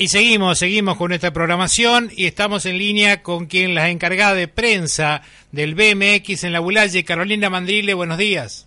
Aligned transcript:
Y 0.00 0.08
seguimos, 0.08 0.58
seguimos 0.58 0.96
con 0.96 1.08
nuestra 1.08 1.30
programación 1.30 2.10
y 2.16 2.26
estamos 2.26 2.64
en 2.64 2.78
línea 2.78 3.22
con 3.22 3.44
quien 3.44 3.74
la 3.74 3.90
encargada 3.90 4.32
de 4.32 4.48
prensa 4.48 5.20
del 5.52 5.74
BMX 5.74 6.44
en 6.44 6.54
la 6.54 6.60
Bulalle, 6.60 7.04
Carolina 7.04 7.50
Mandrile. 7.50 7.92
Buenos 7.92 8.16
días. 8.16 8.66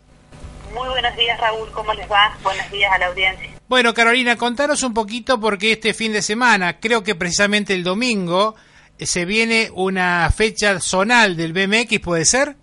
Muy 0.76 0.88
buenos 0.90 1.18
días, 1.18 1.40
Raúl. 1.40 1.72
¿Cómo 1.72 1.92
les 1.96 2.08
va? 2.08 2.38
Buenos 2.44 2.70
días 2.70 2.92
a 2.94 3.00
la 3.00 3.08
audiencia. 3.08 3.50
Bueno, 3.68 3.96
Carolina, 3.96 4.36
contanos 4.36 4.84
un 4.84 4.94
poquito 4.94 5.40
porque 5.40 5.72
este 5.72 5.96
fin 5.96 6.14
de 6.14 6.22
semana, 6.22 6.80
creo 6.80 7.04
que 7.04 7.16
precisamente 7.16 7.73
el 7.73 7.84
domingo, 7.84 8.54
eh, 9.00 9.08
se 9.08 9.26
viene 9.26 9.72
una 9.73 10.30
fecha 10.30 10.80
zonal 10.80 11.36
del 11.36 11.52
BMX, 11.52 12.00
¿puede 12.00 12.26
ser? 12.26 12.56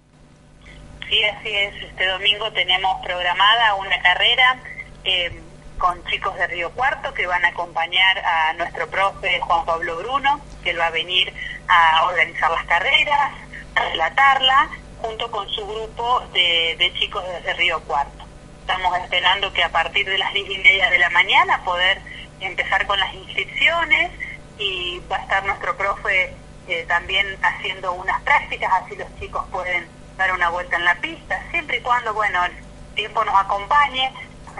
Sí, 1.09 1.25
así 1.25 1.49
es. 1.49 1.75
Este 1.75 2.07
domingo 2.07 2.53
tenemos 2.53 3.05
programada 3.05 3.75
una 3.75 4.01
carrera. 4.01 4.63
Eh, 5.03 5.41
con 5.81 6.05
chicos 6.05 6.37
de 6.37 6.47
Río 6.47 6.71
Cuarto 6.73 7.13
que 7.15 7.27
van 7.27 7.45
a 7.45 7.49
acompañar 7.49 8.19
a 8.19 8.53
nuestro 8.53 8.87
profe 8.89 9.41
Juan 9.41 9.65
Pablo 9.65 9.97
Bruno, 9.97 10.41
que 10.63 10.71
él 10.71 10.79
va 10.79 10.87
a 10.87 10.91
venir 10.91 11.33
a 11.67 12.05
organizar 12.05 12.51
las 12.51 12.65
carreras, 12.67 13.33
a 13.75 13.85
relatarla, 13.87 14.69
junto 15.01 15.31
con 15.31 15.49
su 15.49 15.67
grupo 15.67 16.21
de, 16.35 16.93
chicos 16.99 17.25
desde 17.27 17.55
Río 17.55 17.81
Cuarto. 17.85 18.25
Estamos 18.61 18.97
esperando 18.99 19.53
que 19.55 19.65
a 19.65 19.71
partir 19.71 20.07
de 20.07 20.19
las 20.19 20.33
10 20.35 20.51
y 20.51 20.59
media 20.59 20.91
de 20.91 20.99
la 20.99 21.09
mañana 21.11 21.65
poder 21.65 21.99
empezar 22.41 22.87
con 22.87 23.01
las 23.01 23.13
inscripciones 23.15 24.13
y 24.59 25.01
va 25.11 25.17
a 25.17 25.23
estar 25.23 25.45
nuestro 25.47 25.77
profe 25.79 26.35
eh, 26.69 26.85
también 26.87 27.27
haciendo 27.43 27.95
unas 27.95 28.21
prácticas, 28.21 28.71
así 28.75 28.97
los 28.97 29.09
chicos 29.19 29.45
pueden 29.51 29.89
dar 30.19 30.31
una 30.35 30.51
vuelta 30.51 30.77
en 30.77 30.85
la 30.85 30.95
pista, 30.97 31.43
siempre 31.51 31.79
y 31.79 31.81
cuando, 31.81 32.13
bueno, 32.13 32.45
el 32.45 32.53
tiempo 32.95 33.25
nos 33.25 33.35
acompañe, 33.35 34.13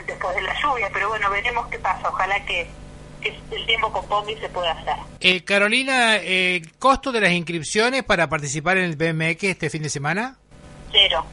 después 0.07 0.35
de 0.35 0.43
la 0.43 0.55
lluvia, 0.61 0.89
pero 0.93 1.09
bueno, 1.09 1.31
veremos 1.31 1.67
qué 1.69 1.79
pasa. 1.79 2.09
Ojalá 2.09 2.45
que, 2.45 2.69
el 3.23 3.67
tiempo 3.67 3.93
con 3.93 4.07
Pombi 4.07 4.35
se 4.37 4.49
pueda 4.49 4.73
hacer. 4.73 4.95
Eh, 5.21 5.45
Carolina, 5.45 6.17
eh, 6.17 6.63
¿costo 6.79 7.13
de 7.13 7.21
las 7.21 7.33
inscripciones 7.33 8.03
para 8.03 8.29
participar 8.29 8.79
en 8.79 8.85
el 8.85 8.97
BMX 8.97 9.45
este 9.45 9.69
fin 9.69 9.83
de 9.83 9.91
semana? 9.91 10.37
Cero. 10.91 11.25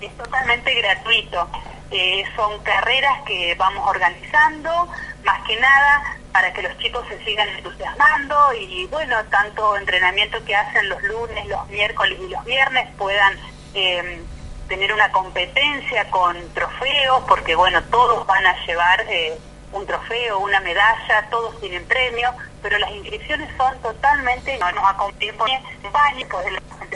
Es 0.00 0.14
totalmente 0.16 0.74
gratuito. 0.74 1.48
Eh, 1.90 2.24
son 2.36 2.62
carreras 2.62 3.22
que 3.26 3.54
vamos 3.56 3.88
organizando, 3.88 4.88
más 5.24 5.46
que 5.46 5.56
nada 5.58 6.20
para 6.32 6.52
que 6.52 6.62
los 6.62 6.76
chicos 6.78 7.04
se 7.08 7.22
sigan 7.24 7.48
entusiasmando 7.48 8.36
y 8.54 8.86
bueno, 8.86 9.16
tanto 9.30 9.76
entrenamiento 9.76 10.42
que 10.44 10.54
hacen 10.54 10.88
los 10.88 11.02
lunes, 11.02 11.46
los 11.46 11.68
miércoles 11.68 12.18
y 12.22 12.30
los 12.30 12.44
viernes 12.44 12.88
puedan 12.96 13.36
eh, 13.74 14.22
tener 14.70 14.92
una 14.94 15.10
competencia 15.10 16.08
con 16.10 16.36
trofeos, 16.54 17.24
porque 17.26 17.56
bueno, 17.56 17.82
todos 17.90 18.24
van 18.24 18.46
a 18.46 18.54
llevar 18.64 19.04
eh, 19.10 19.36
un 19.72 19.84
trofeo, 19.84 20.38
una 20.38 20.60
medalla, 20.60 21.28
todos 21.28 21.60
tienen 21.60 21.84
premio, 21.86 22.30
pero 22.62 22.78
las 22.78 22.90
inscripciones 22.92 23.50
son 23.56 23.76
totalmente, 23.82 24.56
no 24.58 24.70
nos 24.70 24.84
acompañan 24.84 25.62
baño, 25.92 26.26
pues, 26.30 26.46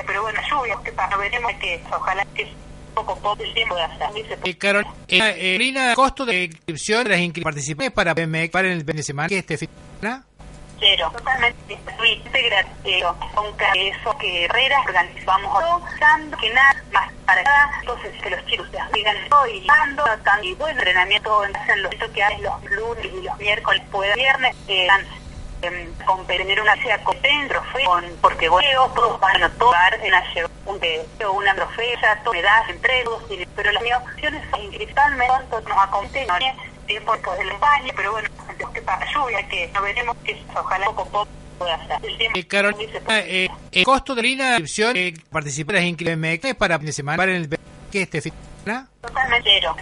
pero 0.07 0.23
bueno, 0.23 0.41
lluvia, 0.49 0.79
que 0.85 0.93
para 0.93 1.17
veremos 1.17 1.53
que 1.55 1.83
ojalá 1.91 2.25
que 2.33 2.49
poco 2.95 3.19
poco 3.19 3.43
el 3.43 3.53
tiempo 3.53 3.75
de 3.75 3.83
hacer. 3.83 4.39
Eh, 4.45 4.57
Carolina, 4.57 5.93
eh, 5.93 5.95
costo 5.97 6.25
de 6.25 6.45
inscripción 6.45 7.03
de 7.03 7.11
las 7.11 7.19
inscripciones 7.19 7.91
para 7.91 8.15
BMX 8.15 8.51
para 8.51 8.69
el 8.69 8.85
fin 8.85 8.97
de 8.97 9.03
semana, 9.03 9.29
que 9.29 9.39
este 9.39 9.59
fin 9.59 9.69
de 9.69 10.01
semana? 10.01 10.25
Cero, 10.79 11.11
totalmente 11.13 11.79
gratuito, 12.33 13.17
con 13.35 13.77
eso 13.77 14.19
que 14.19 14.45
Herrera 14.45 14.81
organizamos 14.81 15.63
dando 16.01 16.37
que 16.39 16.53
nada 16.53 16.83
más 16.93 17.13
para 17.27 17.43
nada, 17.43 17.71
entonces 17.81 18.23
que 18.23 18.31
los 18.31 18.45
chicos 18.47 18.69
se 18.71 18.79
sigan 18.93 19.17
y 19.53 19.67
dando 19.67 20.05
y 20.43 20.55
buen 20.55 20.73
entrenamiento 20.73 21.45
en 21.45 21.83
los 21.83 21.95
que 22.13 22.23
hay 22.23 22.41
los 22.41 22.63
lunes 22.65 23.05
y 23.05 23.23
los 23.23 23.39
miércoles, 23.39 23.83
puede 23.91 24.15
viernes, 24.15 24.55
eh, 24.69 24.89
con 26.05 26.27
tener 26.27 26.61
una 26.61 26.77
sea 26.83 27.03
con 27.03 27.17
trofeo, 27.21 27.87
con, 27.87 28.05
porque 28.21 28.49
bueno, 28.49 28.87
todos 28.95 29.19
van 29.21 29.43
a 29.43 29.49
tomar 29.51 29.95
en 29.95 30.13
un 30.67 30.81
una 31.35 31.55
trofea, 31.55 32.21
todo 32.23 32.35
me 32.35 32.43
da 32.43 32.65
entre 32.69 33.03
todos, 33.05 33.23
pero 33.57 33.73
las 33.73 33.83
opciones 34.03 34.43
principalmente 34.53 35.57
nos 35.67 35.79
acompañan 35.79 36.57
tiempo 36.85 37.13
después 37.13 37.39
del 37.39 37.53
baño, 37.59 37.93
pero 37.97 38.13
bueno, 38.13 38.29
que 38.73 38.83
para 38.83 39.13
lluvia, 39.13 39.49
que 39.49 39.69
no 39.73 39.83
veremos 39.83 40.17
que 40.25 40.43
ojalá 40.55 40.87
poco 40.87 41.07
poco 41.07 41.29
eh, 42.35 42.47
Carolina, 42.47 43.01
eh, 43.09 43.49
el 43.73 43.85
costo 43.85 44.15
de 44.15 44.23
la 44.23 44.29
inscripción 44.29 44.97
eh, 44.97 45.15
participar 45.31 45.77
en 45.77 46.21
MX 46.21 46.55
para 46.57 46.79
fin 46.79 46.87
de 46.87 46.93
semana 46.93 47.17
para 47.17 47.37
el 47.37 47.49
que 47.91 48.03
este 48.03 48.21
fin 48.21 48.33
de 48.33 48.65
semana. 48.65 48.89
Totalmente 49.01 49.51
cero. 49.61 49.77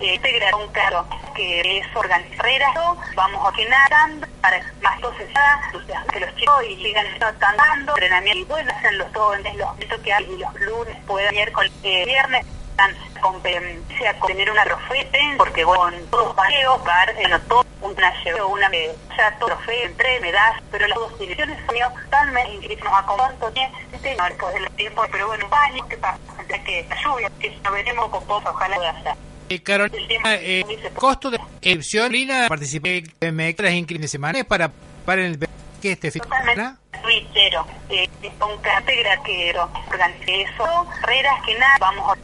Este 0.00 0.40
un 0.56 0.68
caro 0.72 1.06
que 1.36 1.78
es 1.78 1.86
organizar 1.94 2.46
vamos 3.14 3.46
a 3.46 3.56
quedar 3.56 3.90
para 4.40 4.60
más 4.80 4.96
entonces 4.96 5.28
que 6.12 6.20
los 6.20 6.36
chicos 6.36 6.64
y 6.68 6.76
sigan 6.82 7.06
dando 7.18 7.92
entrenamiento 7.92 8.40
y 8.40 8.44
bueno, 8.44 8.72
hacen 8.74 8.98
los 8.98 9.12
todos 9.12 9.36
en 9.36 9.58
los 9.58 10.00
que 10.00 10.12
hay 10.12 10.26
los 10.26 10.60
lunes, 10.60 10.96
pueden 11.06 11.34
miércoles, 11.34 11.72
eh, 11.82 12.06
competencia 13.20 14.18
con 14.18 14.28
tener 14.28 14.50
una 14.50 14.64
trofea 14.64 15.06
porque 15.36 15.64
con 15.64 15.94
todos 16.10 16.34
paseos, 16.34 16.84
bar, 16.84 17.14
no 17.28 17.40
todo, 17.42 17.64
una 17.82 18.24
llevo, 18.24 18.48
una 18.48 18.68
medalla, 18.68 19.36
trofeo, 19.38 19.86
entre 19.86 20.20
medallas, 20.20 20.62
pero 20.70 20.86
las 20.88 20.98
dos 20.98 21.18
direcciones 21.18 21.58
son 21.66 22.02
totalmente 22.04 22.54
inscritos 22.54 22.88
a 22.92 23.06
cuánto 23.06 23.48
este 23.92 24.16
no 24.16 24.24
después 24.24 24.54
del 24.54 24.70
tiempo, 24.72 25.02
pero 25.10 25.26
bueno, 25.28 25.48
baño, 25.48 25.86
que 25.88 25.96
pasa, 25.96 26.18
que 26.64 26.86
la 26.88 27.02
lluvia, 27.02 27.30
que 27.38 27.58
no 27.62 27.72
veremos 27.72 28.08
con 28.10 28.26
vos, 28.26 28.42
ojalá 28.46 28.76
pueda 28.76 28.90
hacer. 28.90 29.14
Eh, 29.48 29.62
Carolina, 29.62 30.34
eh, 30.36 30.64
costo 30.94 31.30
de 31.30 31.38
inscripción, 31.38 32.12
Lina, 32.12 32.46
participé 32.48 33.04
en 33.20 33.36
las 33.36 33.72
inscripciones 33.72 34.02
de 34.02 34.08
semana 34.08 34.44
para, 34.44 34.70
para 35.04 35.22
el 35.22 35.38
este 35.88 36.10
fin 36.10 36.22
de 36.22 36.36
semana 36.36 36.78
cero. 37.32 37.66
Eh, 37.88 38.08
un 38.22 38.58
cátedra 38.58 39.22
que 39.22 39.54
organice 39.88 40.42
eso, 40.42 40.86
carreras 41.00 41.42
que 41.44 41.58
nada, 41.58 41.76
vamos 41.80 42.16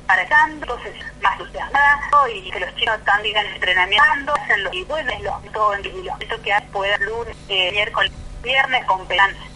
entonces 0.51 0.95
más 1.21 1.39
entusiasmado 1.39 2.29
y 2.29 2.51
que 2.51 2.61
los 2.61 2.75
chicos 2.77 2.99
están 2.99 3.23
digan 3.23 3.47
entrenamiento, 3.47 4.35
hacen 4.35 4.65
los 4.65 4.75
y 4.75 4.85
bueno, 4.85 5.13
los 5.23 5.53
todo 5.53 5.75
en 5.75 5.83
los 6.07 6.41
que 6.41 6.55
pueda 6.73 6.97
lunes, 6.99 7.37
eh, 7.49 7.71
miércoles, 7.73 8.13
viernes 8.43 8.85
con 8.85 9.07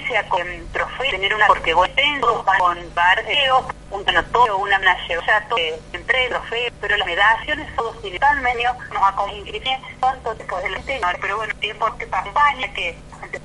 sea 0.08 0.28
con 0.28 0.42
trofeo, 0.72 1.10
tener 1.10 1.34
una 1.34 1.46
porque 1.46 1.72
vos 1.72 1.88
tengo 1.94 2.44
con 2.44 2.94
barreos, 2.94 3.64
un 3.90 4.04
todo, 4.32 4.58
una 4.58 4.78
medalla, 4.78 5.48
todo 5.48 5.58
entre 5.92 6.28
trofeo, 6.28 6.72
pero 6.80 6.96
las 6.96 7.06
medallas 7.06 7.76
todos 7.76 8.02
totalmente 8.02 8.64
nos 8.92 9.02
acompañan 9.02 9.82
tanto 10.00 10.34
después 10.34 10.62
del 10.64 10.84
tema, 10.84 11.14
pero 11.20 11.36
bueno, 11.36 11.54
tiempo 11.60 11.96
que 11.96 12.04
acompaña 12.04 12.72
que 12.72 12.96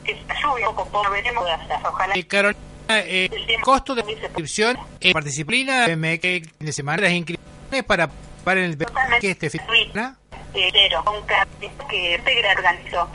que 0.03 0.25
lluvia, 0.41 0.65
poco 0.67 0.85
poco 0.85 1.09
veremos 1.11 1.45
de 1.45 1.51
hacer, 1.51 1.77
ojalá. 1.83 2.15
Eh, 2.15 2.27
Carolina, 2.27 2.59
eh, 2.89 3.29
el 3.47 3.61
costo 3.61 3.95
de 3.95 4.03
inscripción, 4.11 4.77
eh, 4.99 5.13
participlina, 5.13 5.87
me 5.95 6.19
que 6.19 6.43
de 6.59 6.71
semana 6.71 7.03
las 7.03 7.11
inscripciones 7.11 7.83
para 7.85 8.09
para 8.43 8.63
el 8.63 8.77
que 9.19 9.31
este 9.31 9.49
fin 9.49 9.61
cero, 10.55 11.03
un 11.07 11.87
que 11.89 12.15
Integra 12.15 12.51
organizó 12.53 13.09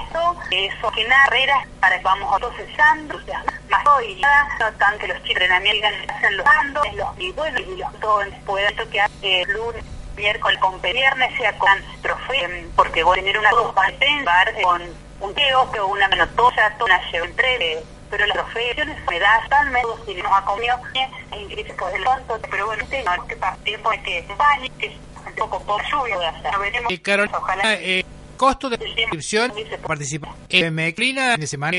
eso, 0.50 0.91
que 0.93 1.04
nada, 1.04 1.25
carreras 1.25 1.67
para 1.81 1.96
que 1.99 2.05
vamos 2.05 2.38
procesando, 2.38 3.17
o 3.17 3.20
sea, 3.23 3.44
más 3.70 3.84
y 4.06 4.20
nada, 4.20 4.49
no 4.58 4.73
tanto 4.73 4.99
que 4.99 5.08
los 5.08 5.23
chicos 5.23 5.43
entrenamientos 5.43 5.90
hacen 6.08 6.37
los 6.37 6.44
dando, 6.44 6.82
los 6.94 7.19
y 7.19 7.32
bueno, 7.32 7.58
y 7.61 7.76
los 7.76 8.00
todos 8.00 8.26
pueden 8.44 8.76
tocar 8.76 9.11
eh, 9.23 9.44
lunes, 9.49 9.84
miércoles, 10.17 10.58
con 10.58 10.81
viernes, 10.82 11.37
sea 11.38 11.56
con 11.58 11.79
trofeo, 12.02 12.49
porque 12.76 13.02
voy 13.02 13.19
a 13.19 13.23
tener 13.23 13.38
una 13.38 13.50
dos 13.50 13.75
para 13.75 14.62
con 14.62 14.82
un 15.20 15.34
teo, 15.34 15.70
que 15.70 15.81
una 15.81 16.08
menotosa, 16.08 16.75
una 16.81 17.00
entre 17.12 17.82
pero 18.11 18.26
las 18.26 18.37
profesiones 18.38 18.99
me 19.08 19.20
da 19.20 19.40
tal 19.49 19.70
menos 19.70 20.00
si 20.05 20.14
nos 20.14 20.32
ha 20.32 20.44
comido 20.44 20.76
en 21.31 21.49
crisis 21.49 21.72
por 21.75 21.94
el 21.94 22.02
tonto, 22.02 22.40
pero 22.50 22.67
bueno, 22.67 22.84
no 23.05 23.14
es 23.14 23.22
que 23.28 23.37
para 23.37 23.56
tiempo 23.58 23.93
es 23.93 24.00
que 24.02 24.26
un 25.26 25.34
poco 25.37 25.62
por 25.62 25.82
lluvia 25.88 26.19
de 26.19 26.26
hacer. 26.26 26.58
Veremos, 26.58 26.93
eh, 26.93 27.00
Carol, 27.00 27.31
ojalá. 27.32 27.75
Eh, 27.75 28.05
costo 28.37 28.69
de 28.69 28.84
inscripción, 28.84 29.52
participa 29.87 30.34
en 30.49 30.75
Meclina 30.75 31.37
de 31.37 31.46
semana 31.46 31.78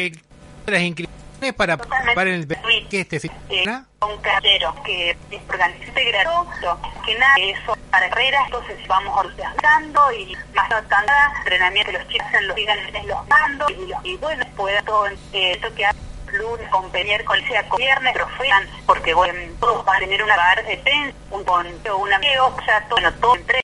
las 0.67 0.81
inscripciones 0.81 1.53
para, 1.57 1.75
para 1.77 2.29
el 2.29 2.47
que 2.87 3.01
este 3.01 3.19
fin 3.19 3.31
eh, 3.49 3.65
un 4.01 4.17
cartero 4.21 4.75
que 4.85 5.17
organiza 5.49 5.91
gratuito 5.91 6.79
que 7.03 7.17
nada 7.17 7.35
eso 7.37 7.75
para 8.01 8.09
carreras, 8.09 8.41
entonces 8.45 8.87
vamos 8.87 9.15
organizando 9.15 10.11
y 10.13 10.35
más 10.55 10.69
notando 10.69 11.11
entrenamiento 11.37 11.91
que 11.91 11.97
los 11.99 12.07
chicos 12.07 12.27
en 12.33 12.47
los 12.47 12.57
en 12.57 13.07
los 13.07 13.27
mandos 13.27 13.71
y, 13.71 13.87
los, 13.87 14.05
y 14.05 14.17
bueno, 14.17 14.45
pueda 14.55 14.81
todo 14.81 15.07
eh, 15.07 15.17
esto 15.33 15.73
que 15.75 15.85
lunes 16.33 16.67
con 16.69 16.91
miércoles, 16.91 17.45
sea 17.47 17.67
con 17.67 17.77
viernes, 17.77 18.13
pero 18.13 18.27
fueran, 18.29 18.67
porque 18.85 19.13
bueno, 19.13 19.39
todos 19.59 19.85
van 19.85 19.97
a 19.97 19.99
tener 19.99 20.23
una 20.23 20.35
bar 20.35 20.65
de 20.65 20.77
pen, 20.77 21.13
un 21.29 21.43
con 21.43 21.67
un 21.67 22.13
amigo, 22.13 22.47
o 22.57 22.65
sea, 22.65 22.81
todo, 22.87 23.01
bueno, 23.01 23.13
todo 23.19 23.35
entre 23.35 23.61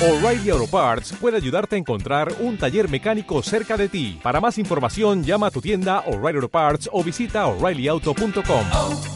O'Reilly 0.00 0.50
Auto 0.50 0.66
Parts 0.70 1.14
puede 1.20 1.36
ayudarte 1.36 1.74
a 1.76 1.78
encontrar 1.78 2.32
un 2.40 2.58
taller 2.58 2.88
mecánico 2.88 3.42
cerca 3.42 3.76
de 3.76 3.88
ti. 3.88 4.20
Para 4.22 4.40
más 4.40 4.58
información, 4.58 5.24
llama 5.24 5.48
a 5.48 5.50
tu 5.50 5.60
tienda 5.60 6.00
O'Reilly 6.06 6.36
Auto 6.36 6.48
Parts 6.48 6.88
o 6.92 7.02
visita 7.02 7.46
oreillyauto.com. 7.46 9.15